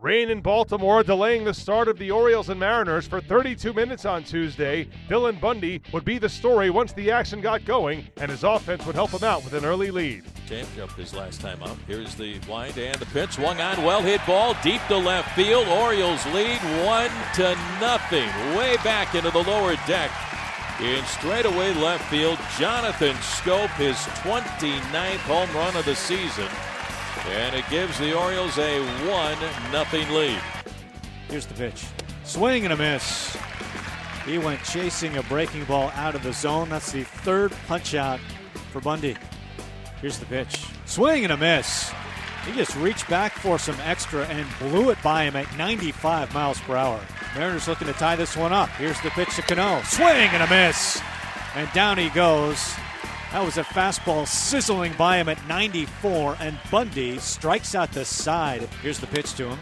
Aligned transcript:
Rain 0.00 0.30
in 0.30 0.40
Baltimore 0.40 1.02
delaying 1.02 1.44
the 1.44 1.52
start 1.52 1.86
of 1.86 1.98
the 1.98 2.10
Orioles 2.10 2.48
and 2.48 2.58
Mariners 2.58 3.06
for 3.06 3.20
32 3.20 3.74
minutes 3.74 4.06
on 4.06 4.24
Tuesday. 4.24 4.88
Dylan 5.10 5.38
Bundy 5.38 5.82
would 5.92 6.06
be 6.06 6.16
the 6.16 6.28
story 6.28 6.70
once 6.70 6.94
the 6.94 7.10
action 7.10 7.42
got 7.42 7.66
going, 7.66 8.06
and 8.16 8.30
his 8.30 8.42
offense 8.42 8.86
would 8.86 8.94
help 8.94 9.10
him 9.10 9.22
out 9.22 9.44
with 9.44 9.52
an 9.52 9.66
early 9.66 9.90
lead. 9.90 10.24
Changeup 10.48 10.90
his 10.96 11.12
last 11.12 11.42
time 11.42 11.62
up. 11.62 11.76
Here's 11.86 12.14
the 12.14 12.38
blind 12.40 12.78
and 12.78 12.98
the 12.98 13.04
pitch. 13.06 13.32
Swung 13.32 13.60
on, 13.60 13.84
well 13.84 14.00
hit 14.00 14.24
ball 14.26 14.56
deep 14.62 14.80
to 14.88 14.96
left 14.96 15.36
field. 15.36 15.68
Orioles 15.68 16.24
lead 16.28 16.58
one 16.86 17.10
to 17.34 17.54
nothing. 17.78 18.28
Way 18.56 18.76
back 18.82 19.14
into 19.14 19.30
the 19.30 19.42
lower 19.42 19.76
deck. 19.86 20.10
In 20.80 21.04
straightaway 21.04 21.74
left 21.74 22.08
field, 22.08 22.38
Jonathan 22.58 23.14
Schoop, 23.16 23.68
his 23.76 23.96
29th 24.24 25.18
home 25.18 25.54
run 25.54 25.76
of 25.76 25.84
the 25.84 25.94
season. 25.94 26.48
And 27.26 27.54
it 27.54 27.64
gives 27.70 27.98
the 27.98 28.16
Orioles 28.16 28.58
a 28.58 28.80
1 28.80 29.38
nothing 29.72 30.08
lead. 30.10 30.40
Here's 31.28 31.46
the 31.46 31.54
pitch. 31.54 31.84
Swing 32.24 32.64
and 32.64 32.72
a 32.72 32.76
miss. 32.76 33.36
He 34.24 34.38
went 34.38 34.62
chasing 34.64 35.16
a 35.16 35.22
breaking 35.24 35.64
ball 35.64 35.90
out 35.94 36.14
of 36.14 36.22
the 36.22 36.32
zone. 36.32 36.68
That's 36.68 36.92
the 36.92 37.04
third 37.04 37.52
punch 37.66 37.94
out 37.94 38.20
for 38.72 38.80
Bundy. 38.80 39.16
Here's 40.00 40.18
the 40.18 40.26
pitch. 40.26 40.64
Swing 40.86 41.24
and 41.24 41.32
a 41.32 41.36
miss. 41.36 41.92
He 42.46 42.52
just 42.52 42.74
reached 42.76 43.08
back 43.08 43.32
for 43.32 43.58
some 43.58 43.76
extra 43.80 44.24
and 44.26 44.46
blew 44.58 44.90
it 44.90 44.98
by 45.02 45.24
him 45.24 45.36
at 45.36 45.54
95 45.56 46.32
miles 46.32 46.60
per 46.60 46.74
hour. 46.74 47.00
Mariners 47.34 47.68
looking 47.68 47.86
to 47.86 47.92
tie 47.92 48.16
this 48.16 48.36
one 48.36 48.52
up. 48.52 48.70
Here's 48.70 49.00
the 49.02 49.10
pitch 49.10 49.36
to 49.36 49.42
Cano. 49.42 49.82
Swing 49.84 50.06
and 50.06 50.42
a 50.42 50.48
miss. 50.48 51.00
And 51.54 51.70
down 51.72 51.98
he 51.98 52.08
goes. 52.10 52.74
That 53.32 53.44
was 53.44 53.58
a 53.58 53.62
fastball 53.62 54.26
sizzling 54.26 54.92
by 54.94 55.18
him 55.18 55.28
at 55.28 55.46
94, 55.46 56.36
and 56.40 56.58
Bundy 56.68 57.18
strikes 57.18 57.76
out 57.76 57.92
the 57.92 58.04
side. 58.04 58.62
Here's 58.82 58.98
the 58.98 59.06
pitch 59.06 59.34
to 59.34 59.50
him. 59.50 59.58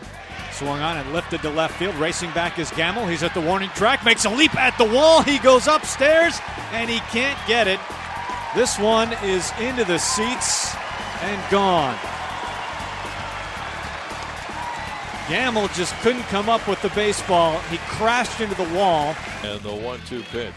Swung 0.52 0.80
on 0.80 0.96
and 0.96 1.12
lifted 1.12 1.42
to 1.42 1.50
left 1.50 1.78
field. 1.78 1.94
Racing 1.96 2.30
back 2.32 2.58
is 2.58 2.70
Gamel. 2.70 3.06
He's 3.06 3.22
at 3.22 3.34
the 3.34 3.42
warning 3.42 3.68
track, 3.70 4.06
makes 4.06 4.24
a 4.24 4.30
leap 4.30 4.54
at 4.56 4.76
the 4.78 4.86
wall. 4.86 5.22
He 5.22 5.38
goes 5.38 5.66
upstairs, 5.66 6.40
and 6.72 6.88
he 6.88 6.98
can't 7.10 7.38
get 7.46 7.68
it. 7.68 7.78
This 8.54 8.78
one 8.78 9.12
is 9.22 9.52
into 9.60 9.84
the 9.84 9.98
seats 9.98 10.74
and 11.20 11.50
gone. 11.50 11.96
Gamel 15.28 15.68
just 15.74 15.92
couldn't 15.96 16.22
come 16.24 16.48
up 16.48 16.66
with 16.66 16.80
the 16.80 16.88
baseball. 16.90 17.58
He 17.70 17.76
crashed 17.78 18.40
into 18.40 18.54
the 18.54 18.74
wall. 18.74 19.14
And 19.42 19.60
the 19.60 19.74
one 19.74 20.00
two 20.06 20.22
pitch. 20.22 20.54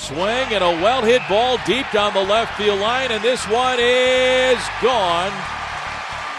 Swing 0.00 0.48
and 0.56 0.64
a 0.64 0.82
well 0.82 1.02
hit 1.02 1.20
ball 1.28 1.58
deep 1.66 1.84
down 1.92 2.14
the 2.14 2.24
left 2.24 2.56
field 2.56 2.80
line, 2.80 3.12
and 3.12 3.22
this 3.22 3.46
one 3.48 3.78
is 3.78 4.58
gone. 4.80 5.30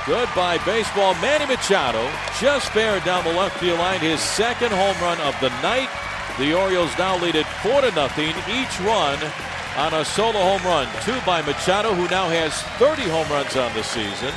Goodbye, 0.07 0.57
baseball. 0.65 1.13
Manny 1.21 1.45
Machado 1.45 2.01
just 2.39 2.71
fared 2.71 3.03
down 3.03 3.23
the 3.23 3.33
left 3.33 3.59
field 3.59 3.77
line, 3.77 3.99
his 3.99 4.19
second 4.19 4.71
home 4.71 4.97
run 4.99 5.21
of 5.21 5.39
the 5.41 5.49
night. 5.61 5.89
The 6.39 6.57
Orioles 6.57 6.91
now 6.97 7.21
lead 7.21 7.35
it 7.35 7.45
four 7.61 7.81
to 7.81 7.91
nothing. 7.91 8.33
Each 8.49 8.79
run 8.81 9.19
on 9.77 9.93
a 9.93 10.03
solo 10.05 10.41
home 10.41 10.63
run. 10.63 10.87
Two 11.03 11.19
by 11.23 11.43
Machado, 11.43 11.93
who 11.93 12.09
now 12.09 12.29
has 12.29 12.63
30 12.81 13.03
home 13.03 13.29
runs 13.29 13.55
on 13.55 13.71
the 13.75 13.83
season. 13.83 14.33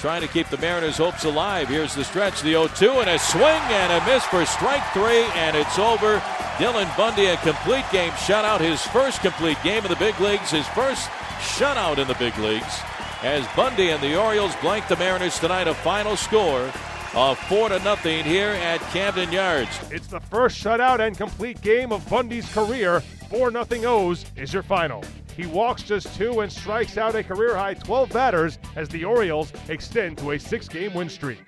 Trying 0.00 0.22
to 0.22 0.28
keep 0.28 0.48
the 0.48 0.56
Mariners' 0.56 0.96
hopes 0.96 1.24
alive. 1.24 1.68
Here's 1.68 1.94
the 1.94 2.04
stretch, 2.04 2.40
the 2.40 2.54
0-2, 2.54 3.02
and 3.02 3.10
a 3.10 3.18
swing 3.18 3.44
and 3.44 3.92
a 3.92 4.06
miss 4.06 4.24
for 4.24 4.46
strike 4.46 4.82
three, 4.94 5.24
and 5.34 5.54
it's 5.54 5.78
over. 5.78 6.20
Dylan 6.56 6.96
Bundy, 6.96 7.26
a 7.26 7.36
complete 7.36 7.84
game 7.92 8.10
shutout, 8.12 8.60
his 8.60 8.80
first 8.82 9.20
complete 9.20 9.58
game 9.62 9.84
in 9.84 9.90
the 9.90 9.96
big 9.96 10.18
leagues, 10.18 10.52
his 10.52 10.66
first 10.68 11.10
shutout 11.40 11.98
in 11.98 12.08
the 12.08 12.14
big 12.14 12.34
leagues. 12.38 12.80
As 13.22 13.46
Bundy 13.54 13.90
and 13.90 14.02
the 14.02 14.18
Orioles 14.18 14.56
blank 14.62 14.88
the 14.88 14.96
Mariners 14.96 15.38
tonight, 15.38 15.68
a 15.68 15.74
final 15.74 16.16
score 16.16 16.72
of 17.14 17.38
four 17.40 17.68
to 17.68 17.78
nothing 17.80 18.24
here 18.24 18.52
at 18.52 18.80
Camden 18.92 19.30
Yards. 19.30 19.78
It's 19.90 20.06
the 20.06 20.20
first 20.20 20.64
shutout 20.64 21.00
and 21.00 21.14
complete 21.14 21.60
game 21.60 21.92
of 21.92 22.08
Bundy's 22.08 22.50
career. 22.54 23.00
4 23.28 23.52
0 23.52 23.66
O's 23.84 24.24
is 24.34 24.54
your 24.54 24.62
final. 24.62 25.04
He 25.36 25.46
walks 25.46 25.82
just 25.82 26.14
two 26.16 26.40
and 26.40 26.52
strikes 26.52 26.98
out 26.98 27.14
a 27.14 27.22
career 27.22 27.56
high 27.56 27.74
12 27.74 28.10
batters 28.10 28.58
as 28.76 28.88
the 28.88 29.04
Orioles 29.04 29.52
extend 29.68 30.18
to 30.18 30.32
a 30.32 30.38
six 30.38 30.68
game 30.68 30.94
win 30.94 31.08
streak. 31.08 31.40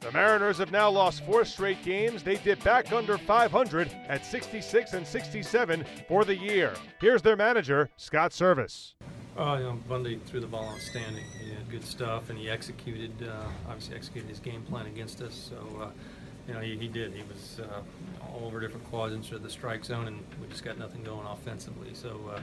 The 0.00 0.10
Mariners 0.10 0.58
have 0.58 0.72
now 0.72 0.90
lost 0.90 1.24
four 1.24 1.44
straight 1.44 1.82
games. 1.84 2.24
They 2.24 2.36
dip 2.36 2.62
back 2.64 2.92
under 2.92 3.16
500 3.16 3.88
at 4.08 4.26
66 4.26 4.94
and 4.94 5.06
67 5.06 5.84
for 6.08 6.24
the 6.24 6.34
year. 6.34 6.74
Here's 7.00 7.22
their 7.22 7.36
manager, 7.36 7.88
Scott 7.96 8.32
Servais. 8.32 8.94
Oh, 9.36 9.54
you 9.54 9.62
know, 9.62 9.78
Bundy 9.88 10.20
threw 10.26 10.40
the 10.40 10.46
ball 10.46 10.64
outstanding. 10.64 11.24
He 11.40 11.50
had 11.50 11.70
good 11.70 11.84
stuff, 11.84 12.30
and 12.30 12.38
he 12.38 12.50
executed, 12.50 13.12
uh, 13.26 13.46
obviously 13.68 13.94
executed 13.94 14.28
his 14.28 14.40
game 14.40 14.62
plan 14.62 14.86
against 14.86 15.22
us. 15.22 15.34
So, 15.34 15.80
uh, 15.80 15.90
you 16.48 16.54
know, 16.54 16.60
he, 16.60 16.76
he 16.76 16.88
did. 16.88 17.14
He 17.14 17.22
was 17.22 17.60
uh, 17.60 17.80
all 18.26 18.44
over 18.44 18.58
different 18.60 18.84
quadrants 18.90 19.30
of 19.30 19.44
the 19.44 19.50
strike 19.50 19.84
zone, 19.84 20.08
and 20.08 20.18
we 20.40 20.48
just 20.48 20.64
got 20.64 20.78
nothing 20.78 21.04
going 21.04 21.26
offensively. 21.26 21.94
So, 21.94 22.20
uh, 22.34 22.40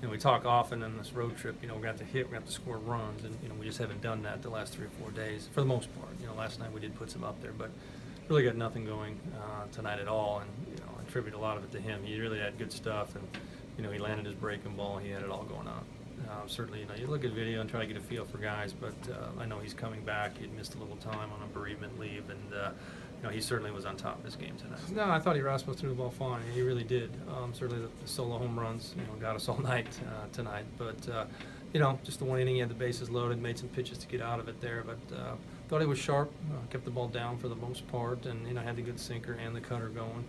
you 0.00 0.06
know, 0.06 0.10
we 0.10 0.18
talk 0.18 0.44
often 0.44 0.82
on 0.82 0.96
this 0.98 1.12
road 1.12 1.36
trip, 1.36 1.56
you 1.62 1.68
know, 1.68 1.76
we 1.76 1.86
have 1.86 1.96
to 1.98 2.04
hit, 2.04 2.28
we 2.28 2.34
have 2.34 2.44
to 2.44 2.52
score 2.52 2.76
runs, 2.76 3.24
and, 3.24 3.36
you 3.42 3.48
know, 3.48 3.54
we 3.54 3.64
just 3.66 3.78
haven't 3.78 4.02
done 4.02 4.22
that 4.22 4.42
the 4.42 4.50
last 4.50 4.74
three 4.74 4.86
or 4.86 4.90
four 5.00 5.10
days, 5.10 5.48
for 5.52 5.60
the 5.60 5.66
most 5.66 5.88
part. 5.98 6.12
You 6.20 6.26
know, 6.26 6.34
last 6.34 6.60
night 6.60 6.72
we 6.72 6.80
did 6.80 6.94
put 6.94 7.10
some 7.10 7.24
up 7.24 7.40
there, 7.40 7.52
but 7.52 7.70
really 8.28 8.44
got 8.44 8.56
nothing 8.56 8.84
going 8.84 9.18
uh, 9.36 9.66
tonight 9.72 9.98
at 9.98 10.08
all, 10.08 10.40
and, 10.40 10.50
you 10.68 10.84
know, 10.84 10.92
attribute 11.06 11.34
a 11.34 11.38
lot 11.38 11.56
of 11.56 11.64
it 11.64 11.72
to 11.72 11.80
him. 11.80 12.02
He 12.04 12.20
really 12.20 12.38
had 12.38 12.58
good 12.58 12.72
stuff, 12.72 13.14
and, 13.14 13.26
you 13.78 13.84
know, 13.84 13.90
he 13.90 13.98
landed 13.98 14.26
his 14.26 14.34
breaking 14.34 14.76
ball, 14.76 14.98
he 14.98 15.10
had 15.10 15.22
it 15.22 15.30
all 15.30 15.44
going 15.44 15.66
on. 15.66 15.84
Uh, 16.28 16.46
certainly, 16.46 16.80
you 16.80 16.86
know, 16.86 16.94
you 16.94 17.06
look 17.06 17.24
at 17.24 17.30
video 17.30 17.60
and 17.60 17.70
try 17.70 17.80
to 17.80 17.86
get 17.86 17.96
a 17.96 18.00
feel 18.00 18.24
for 18.24 18.38
guys, 18.38 18.72
but 18.72 18.94
uh, 19.10 19.40
I 19.40 19.44
know 19.46 19.58
he's 19.58 19.74
coming 19.74 20.02
back. 20.02 20.36
He'd 20.38 20.52
missed 20.54 20.74
a 20.74 20.78
little 20.78 20.96
time 20.96 21.30
on 21.30 21.42
a 21.42 21.46
bereavement 21.52 21.98
leave, 22.00 22.24
and 22.30 22.54
uh, 23.26 23.30
know, 23.30 23.34
he 23.34 23.40
certainly 23.40 23.70
was 23.70 23.84
on 23.84 23.96
top 23.96 24.18
of 24.18 24.24
his 24.24 24.36
game 24.36 24.54
tonight. 24.56 24.78
No, 24.92 25.10
I 25.10 25.18
thought 25.18 25.36
he 25.36 25.42
Erasmo 25.42 25.76
threw 25.76 25.90
the 25.90 25.94
ball 25.94 26.10
fine. 26.10 26.40
He 26.54 26.62
really 26.62 26.84
did. 26.84 27.10
Um, 27.28 27.52
certainly, 27.52 27.82
the, 27.82 27.90
the, 28.02 28.08
solo 28.08 28.38
home 28.38 28.58
runs, 28.58 28.94
you 28.96 29.02
know, 29.02 29.12
got 29.20 29.36
us 29.36 29.48
all 29.48 29.58
night 29.62 29.98
uh, 30.08 30.26
tonight. 30.32 30.64
But 30.78 31.08
uh, 31.08 31.26
you 31.72 31.80
know, 31.80 31.98
just 32.04 32.18
the 32.18 32.24
one 32.24 32.40
inning, 32.40 32.54
he 32.54 32.60
had 32.60 32.70
the 32.70 32.74
bases 32.74 33.10
loaded, 33.10 33.42
made 33.42 33.58
some 33.58 33.68
pitches 33.68 33.98
to 33.98 34.06
get 34.06 34.20
out 34.20 34.40
of 34.40 34.48
it 34.48 34.60
there, 34.60 34.84
but. 34.84 35.16
Uh, 35.16 35.34
thought 35.68 35.80
he 35.80 35.86
was 35.88 35.98
sharp, 35.98 36.30
kept 36.70 36.84
the 36.84 36.90
ball 36.92 37.08
down 37.08 37.36
for 37.36 37.48
the 37.48 37.56
most 37.56 37.88
part, 37.88 38.24
and 38.26 38.46
you 38.46 38.54
know 38.54 38.60
had 38.60 38.76
the 38.76 38.82
good 38.82 39.00
sinker 39.00 39.32
and 39.32 39.52
the 39.52 39.60
cutter 39.60 39.88
going. 39.88 40.24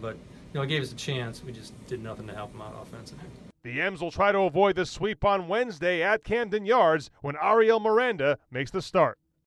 but 0.00 0.14
you 0.14 0.60
know, 0.60 0.62
it 0.62 0.68
gave 0.68 0.80
us 0.80 0.92
a 0.92 0.94
chance. 0.94 1.42
We 1.42 1.50
just 1.50 1.72
did 1.88 2.00
nothing 2.00 2.28
to 2.28 2.34
help 2.34 2.54
him 2.54 2.62
out 2.62 2.78
offensively. 2.80 3.26
The 3.64 3.80
M's 3.80 4.00
will 4.00 4.12
try 4.12 4.30
to 4.30 4.38
avoid 4.42 4.76
the 4.76 4.86
sweep 4.86 5.24
on 5.24 5.48
Wednesday 5.48 6.04
at 6.04 6.22
Camden 6.22 6.64
Yards 6.66 7.10
when 7.20 7.34
Ariel 7.42 7.80
Miranda 7.80 8.38
makes 8.52 8.70
the 8.70 8.80
start. 8.80 9.18